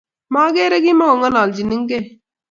[0.31, 2.03] Mokerei kimakongalalchinkei